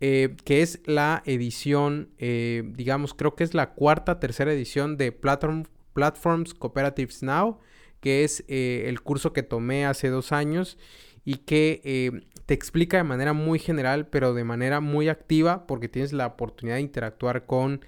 Eh, 0.00 0.36
que 0.46 0.62
es 0.62 0.80
la 0.86 1.22
edición, 1.26 2.08
eh, 2.16 2.62
digamos, 2.64 3.12
creo 3.12 3.34
que 3.34 3.44
es 3.44 3.52
la 3.52 3.74
cuarta, 3.74 4.20
tercera 4.20 4.54
edición 4.54 4.96
de 4.96 5.12
Platforms 5.12 6.54
Cooperatives 6.54 7.22
Now, 7.22 7.58
que 8.00 8.24
es 8.24 8.42
eh, 8.48 8.84
el 8.86 9.02
curso 9.02 9.34
que 9.34 9.42
tomé 9.42 9.84
hace 9.84 10.08
dos 10.08 10.32
años 10.32 10.78
y 11.26 11.34
que 11.34 12.22
te 12.46 12.54
explica 12.54 12.96
de 12.96 13.04
manera 13.04 13.34
muy 13.34 13.58
general, 13.58 14.06
pero 14.06 14.32
de 14.32 14.44
manera 14.44 14.80
muy 14.80 15.10
activa, 15.10 15.66
porque 15.66 15.90
tienes 15.90 16.14
la 16.14 16.28
oportunidad 16.28 16.76
de 16.76 16.80
interactuar 16.80 17.44
con 17.44 17.84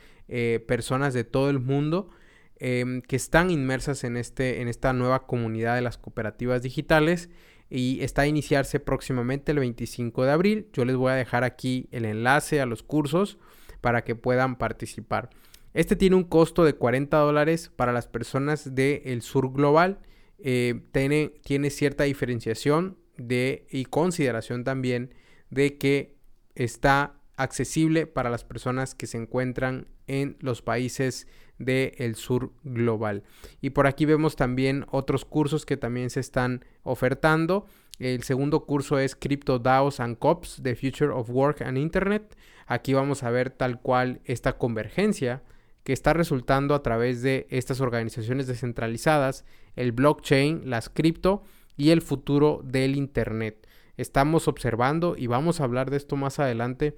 personas 0.67 1.15
de 1.15 1.25
todo 1.25 1.49
el 1.49 1.59
mundo. 1.59 2.11
Que 2.59 3.17
están 3.17 3.51
inmersas 3.51 4.05
en, 4.05 4.17
este, 4.17 4.61
en 4.63 4.69
esta 4.69 4.93
nueva 4.93 5.27
comunidad 5.27 5.75
de 5.75 5.83
las 5.83 5.99
cooperativas 5.99 6.63
digitales 6.63 7.29
y 7.69 8.03
está 8.03 8.23
a 8.23 8.27
iniciarse 8.27 8.81
próximamente 8.81 9.53
el 9.53 9.59
25 9.59 10.25
de 10.25 10.31
abril. 10.31 10.69
Yo 10.73 10.85
les 10.85 10.97
voy 10.97 11.13
a 11.13 11.17
dejar 11.17 11.45
aquí 11.45 11.89
el 11.91 12.05
enlace 12.05 12.61
a 12.61 12.67
los 12.67 12.83
cursos 12.83 13.39
para 13.81 14.05
que 14.05 14.15
puedan 14.15 14.57
participar. 14.57 15.31
Este 15.75 15.97
tiene 15.97 16.17
un 16.17 16.25
costo 16.25 16.65
de 16.65 16.75
40 16.75 17.17
dólares 17.19 17.71
para 17.75 17.93
las 17.93 18.07
personas 18.07 18.75
del 18.75 19.21
sur 19.23 19.53
global. 19.53 19.99
Eh, 20.39 20.81
tiene, 20.93 21.35
tiene 21.45 21.71
cierta 21.71 22.05
diferenciación 22.05 22.97
de, 23.19 23.67
y 23.71 23.85
consideración 23.85 24.65
también 24.65 25.15
de 25.51 25.77
que 25.77 26.17
está 26.55 27.16
accesible 27.37 28.07
para 28.07 28.31
las 28.31 28.45
personas 28.45 28.95
que 28.95 29.07
se 29.07 29.19
encuentran 29.19 29.87
en 30.07 30.37
los 30.41 30.63
países 30.63 31.27
del 31.59 32.15
sur 32.17 32.53
global. 32.65 33.23
Y 33.61 33.71
por 33.71 33.87
aquí 33.87 34.05
vemos 34.05 34.37
también 34.37 34.87
otros 34.91 35.25
cursos 35.25 35.65
que 35.65 35.77
también 35.77 36.11
se 36.11 36.21
están 36.21 36.65
ofertando. 36.83 37.67
El 37.99 38.23
segundo 38.23 38.67
curso 38.67 38.99
es 38.99 39.17
Crypto 39.17 39.59
DAOs 39.59 40.01
and 40.01 40.19
COPS, 40.19 40.61
The 40.63 40.77
Future 40.77 41.13
of 41.13 41.31
Work 41.31 41.63
and 41.63 41.79
Internet. 41.79 42.37
Aquí 42.67 42.93
vamos 42.93 43.23
a 43.23 43.31
ver 43.31 43.51
tal 43.51 43.81
cual 43.81 44.21
esta 44.25 44.59
convergencia 44.59 45.43
que 45.83 45.93
está 45.93 46.13
resultando 46.13 46.75
a 46.75 46.83
través 46.83 47.23
de 47.23 47.47
estas 47.49 47.81
organizaciones 47.81 48.47
descentralizadas, 48.49 49.45
el 49.77 49.93
blockchain, 49.93 50.69
las 50.69 50.89
cripto 50.89 51.43
y 51.77 51.91
el 51.91 52.03
futuro 52.03 52.61
del 52.65 52.97
Internet. 52.97 53.67
Estamos 53.97 54.49
observando 54.49 55.17
y 55.17 55.27
vamos 55.27 55.61
a 55.61 55.65
hablar 55.65 55.91
de 55.91 55.97
esto 55.97 56.17
más 56.17 56.39
adelante 56.39 56.97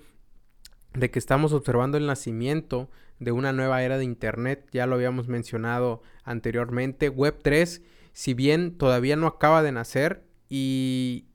de 0.94 1.10
que 1.10 1.18
estamos 1.18 1.52
observando 1.52 1.98
el 1.98 2.06
nacimiento 2.06 2.90
de 3.18 3.32
una 3.32 3.52
nueva 3.52 3.82
era 3.82 3.98
de 3.98 4.04
Internet, 4.04 4.68
ya 4.72 4.86
lo 4.86 4.94
habíamos 4.94 5.28
mencionado 5.28 6.02
anteriormente, 6.24 7.08
Web 7.08 7.38
3, 7.42 7.82
si 8.12 8.34
bien 8.34 8.76
todavía 8.76 9.16
no 9.16 9.26
acaba 9.26 9.62
de 9.62 9.72
nacer 9.72 10.24
y 10.48 11.26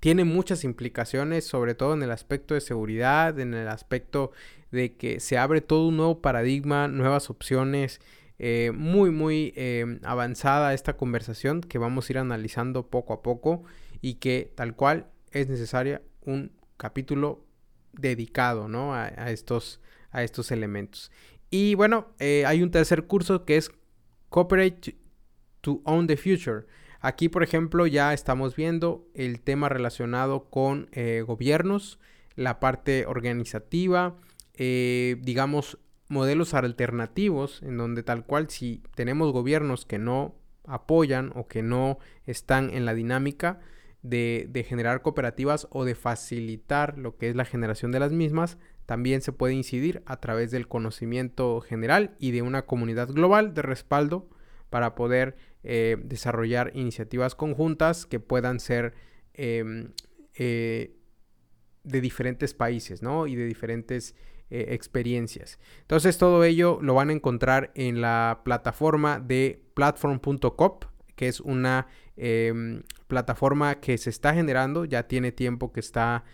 tiene 0.00 0.24
muchas 0.24 0.64
implicaciones, 0.64 1.46
sobre 1.46 1.74
todo 1.74 1.94
en 1.94 2.02
el 2.02 2.10
aspecto 2.10 2.54
de 2.54 2.60
seguridad, 2.60 3.38
en 3.38 3.54
el 3.54 3.68
aspecto 3.68 4.32
de 4.70 4.96
que 4.96 5.20
se 5.20 5.38
abre 5.38 5.60
todo 5.60 5.88
un 5.88 5.96
nuevo 5.96 6.20
paradigma, 6.20 6.88
nuevas 6.88 7.30
opciones, 7.30 8.00
eh, 8.38 8.72
muy, 8.74 9.10
muy 9.10 9.52
em, 9.56 10.00
avanzada 10.02 10.74
esta 10.74 10.96
conversación 10.96 11.60
que 11.60 11.78
vamos 11.78 12.08
a 12.08 12.12
ir 12.12 12.18
analizando 12.18 12.88
poco 12.88 13.12
a 13.12 13.22
poco 13.22 13.62
y 14.00 14.14
que 14.14 14.52
tal 14.54 14.74
cual 14.74 15.06
es 15.30 15.48
necesaria 15.48 16.02
un 16.20 16.52
capítulo 16.76 17.44
dedicado 17.98 18.68
¿no? 18.68 18.94
a, 18.94 19.08
estos, 19.30 19.80
a 20.10 20.22
estos 20.22 20.50
elementos. 20.50 21.10
Y 21.50 21.74
bueno, 21.74 22.08
eh, 22.18 22.44
hay 22.46 22.62
un 22.62 22.70
tercer 22.70 23.06
curso 23.06 23.44
que 23.44 23.56
es 23.56 23.70
Cooperate 24.28 24.96
to 25.60 25.80
Own 25.84 26.06
the 26.06 26.16
Future. 26.16 26.66
Aquí, 27.00 27.28
por 27.28 27.42
ejemplo, 27.42 27.86
ya 27.86 28.12
estamos 28.12 28.56
viendo 28.56 29.06
el 29.14 29.40
tema 29.40 29.68
relacionado 29.68 30.50
con 30.50 30.88
eh, 30.92 31.22
gobiernos, 31.26 31.98
la 32.34 32.60
parte 32.60 33.06
organizativa, 33.06 34.16
eh, 34.54 35.16
digamos, 35.20 35.78
modelos 36.08 36.54
alternativos, 36.54 37.62
en 37.62 37.76
donde 37.76 38.02
tal 38.02 38.24
cual 38.24 38.48
si 38.50 38.82
tenemos 38.94 39.32
gobiernos 39.32 39.84
que 39.84 39.98
no 39.98 40.34
apoyan 40.66 41.32
o 41.34 41.46
que 41.46 41.62
no 41.62 41.98
están 42.26 42.70
en 42.70 42.86
la 42.86 42.94
dinámica 42.94 43.60
de, 44.04 44.66
generar 44.68 45.02
cooperativas 45.02 45.66
o 45.70 45.84
de 45.84 45.94
facilitar 45.94 46.98
lo 46.98 47.16
que 47.16 47.30
es 47.30 47.34
la 47.34 47.46
generación 47.46 47.90
de 47.90 48.00
las 48.00 48.12
mismas, 48.12 48.58
también 48.86 49.22
se 49.22 49.32
puede 49.32 49.54
incidir 49.54 50.02
a 50.04 50.20
través 50.20 50.50
del 50.50 50.68
conocimiento 50.68 51.60
general 51.62 52.14
y 52.18 52.30
de 52.30 52.42
una 52.42 52.66
comunidad 52.66 53.08
global 53.08 53.54
de 53.54 53.62
respaldo 53.62 54.28
para 54.68 54.94
poder 54.94 55.36
eh, 55.62 55.96
desarrollar 56.04 56.70
iniciativas 56.74 57.34
conjuntas 57.34 58.04
que 58.04 58.20
puedan 58.20 58.60
ser 58.60 58.92
em, 59.32 59.92
eh, 60.34 60.96
de 61.82 62.00
diferentes 62.02 62.52
países, 62.52 63.02
¿no? 63.02 63.26
Y 63.26 63.36
de 63.36 63.46
diferentes 63.46 64.14
eh, 64.50 64.66
experiencias. 64.70 65.58
Entonces 65.80 66.18
todo 66.18 66.44
ello 66.44 66.78
lo 66.82 66.94
van 66.94 67.08
a 67.08 67.14
encontrar 67.14 67.72
en 67.74 68.02
la 68.02 68.42
plataforma 68.44 69.18
de 69.18 69.64
platform.cop, 69.74 70.84
que 71.16 71.28
es 71.28 71.40
una 71.40 71.86
em, 72.16 72.82
plataforma 73.06 73.76
que 73.76 73.98
se 73.98 74.10
está 74.10 74.34
generando, 74.34 74.84
ya 74.84 75.06
tiene 75.08 75.32
tiempo 75.32 75.72
que 75.72 75.80
está 75.80 76.24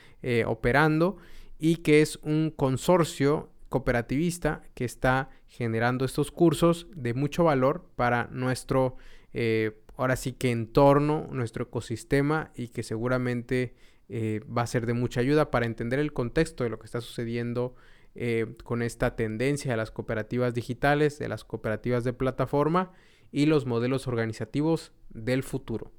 operando 0.46 1.16
y 1.58 1.76
que 1.76 2.02
es 2.02 2.18
un 2.22 2.52
consorcio 2.54 3.50
cooperativista 3.70 4.62
que 4.75 4.84
está 4.84 5.30
generando 5.46 6.04
estos 6.04 6.30
cursos 6.30 6.88
de 6.94 7.14
mucho 7.14 7.44
valor 7.44 7.88
para 7.96 8.28
nuestro, 8.32 8.96
eh, 9.32 9.80
ahora 9.96 10.16
sí 10.16 10.32
que 10.32 10.50
entorno, 10.50 11.28
nuestro 11.30 11.64
ecosistema 11.64 12.50
y 12.54 12.68
que 12.68 12.82
seguramente 12.82 13.75
eh, 14.08 14.40
va 14.46 14.62
a 14.62 14.66
ser 14.66 14.87
de 14.87 14.92
mucha 14.92 15.20
ayuda 15.20 15.50
para 15.50 15.66
entender 15.66 16.00
el 16.00 16.12
contexto 16.12 16.64
de 16.64 16.70
lo 16.70 16.78
que 16.78 16.87
está 16.87 17.00
sucediendo 17.00 17.75
eh, 18.16 18.56
con 18.64 18.82
esta 18.82 19.14
tendencia 19.14 19.70
de 19.70 19.76
las 19.76 19.92
cooperativas 19.92 20.52
digitales, 20.52 21.18
de 21.18 21.28
las 21.28 21.44
cooperativas 21.44 22.02
de 22.02 22.12
plataforma 22.12 22.90
y 23.32 23.46
los 23.46 23.66
modelos 23.66 24.06
organizativos 24.06 24.92
del 25.10 25.42
futuro. 25.42 25.92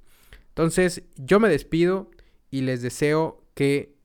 Entonces 0.49 1.03
yo 1.15 1.39
me 1.39 1.49
despido 1.49 2.11
y 2.49 2.61
les 2.61 2.81
deseo 2.81 3.43
que 3.53 3.95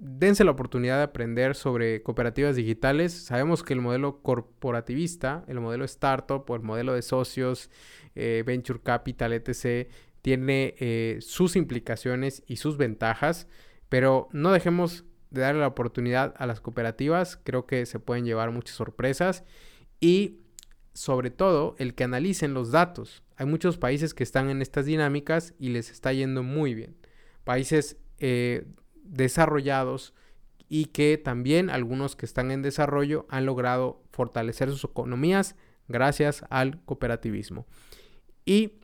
dense 0.00 0.44
la 0.44 0.50
oportunidad 0.50 0.96
de 0.96 1.04
aprender 1.04 1.54
sobre 1.54 2.02
cooperativas 2.02 2.56
digitales. 2.56 3.12
Sabemos 3.12 3.62
que 3.62 3.74
el 3.74 3.80
modelo 3.80 4.22
corporativista, 4.22 5.44
el 5.46 5.60
modelo 5.60 5.84
startup 5.84 6.44
o 6.48 6.56
el 6.56 6.62
modelo 6.62 6.94
de 6.94 7.02
socios, 7.02 7.70
eh, 8.14 8.42
venture 8.44 8.80
capital, 8.80 9.32
etc., 9.32 9.88
tiene 10.22 10.74
eh, 10.78 11.18
sus 11.20 11.56
implicaciones 11.56 12.42
y 12.46 12.56
sus 12.56 12.76
ventajas, 12.76 13.46
pero 13.88 14.28
no 14.32 14.52
dejemos 14.52 15.04
de 15.30 15.42
darle 15.42 15.60
la 15.60 15.68
oportunidad 15.68 16.34
a 16.36 16.46
las 16.46 16.60
cooperativas. 16.60 17.38
Creo 17.42 17.66
que 17.66 17.86
se 17.86 18.00
pueden 18.00 18.24
llevar 18.24 18.50
muchas 18.50 18.76
sorpresas 18.76 19.44
y 20.00 20.40
sobre 20.92 21.30
todo 21.30 21.74
el 21.78 21.94
que 21.94 22.04
analicen 22.04 22.54
los 22.54 22.70
datos. 22.70 23.22
Hay 23.36 23.46
muchos 23.46 23.78
países 23.78 24.14
que 24.14 24.22
están 24.22 24.50
en 24.50 24.62
estas 24.62 24.86
dinámicas 24.86 25.54
y 25.58 25.70
les 25.70 25.90
está 25.90 26.12
yendo 26.12 26.42
muy 26.42 26.74
bien. 26.74 26.96
Países 27.44 27.96
eh, 28.18 28.66
desarrollados 29.02 30.14
y 30.68 30.86
que 30.86 31.18
también 31.18 31.70
algunos 31.70 32.16
que 32.16 32.26
están 32.26 32.50
en 32.50 32.62
desarrollo 32.62 33.26
han 33.28 33.46
logrado 33.46 34.02
fortalecer 34.12 34.70
sus 34.70 34.84
economías 34.84 35.56
gracias 35.88 36.44
al 36.48 36.82
cooperativismo. 36.84 37.66
Y 38.44 38.74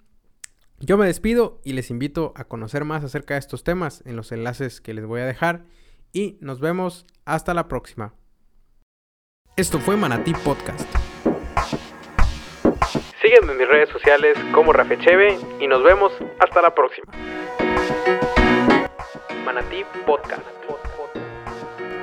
yo 0.81 0.99
me 0.99 1.07
despido 1.07 1.61
y 1.65 1.73
les 1.73 1.91
invito 1.91 2.33
a 2.37 2.45
conocer 2.45 2.85
más 2.85 3.05
acerca 3.05 3.35
de 3.35 3.41
estos 3.41 3.65
temas 3.65 4.03
en 4.05 4.17
los 4.17 4.33
enlaces 4.33 4.81
que 4.81 4.95
les 4.95 5.07
voy 5.07 5.21
a 5.21 5.27
dejar 5.27 5.65
y 6.13 6.39
nos 6.41 6.61
vemos 6.61 7.07
hasta 7.25 7.55
la 7.55 7.69
próxima. 7.69 8.15
Esto 9.57 9.79
fue 9.79 9.97
Manatí 9.97 10.33
Podcast. 10.45 11.16
En 13.49 13.57
mis 13.57 13.69
redes 13.69 13.89
sociales 13.91 14.37
como 14.53 14.73
Cheve 14.73 15.39
y 15.61 15.69
nos 15.69 15.83
vemos 15.85 16.13
hasta 16.41 16.63
la 16.63 16.75
próxima. 16.75 17.07
Manatí 19.45 19.85
Podcast. 20.05 20.43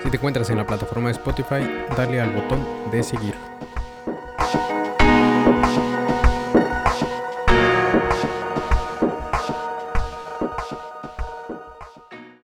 Si 0.02 0.10
te 0.10 0.18
encuentras 0.18 0.50
en 0.50 0.58
la 0.58 0.66
plataforma 0.66 1.08
de 1.08 1.14
Spotify, 1.14 1.86
dale 1.98 2.22
al 2.22 2.30
botón 2.32 2.66
de 2.92 3.04
seguir. 3.04 3.34